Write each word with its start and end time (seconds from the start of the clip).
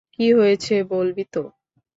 কি 0.13 0.27
হয়েছে 0.37 0.73
বলবি 0.91 1.23
তো? 1.33 1.43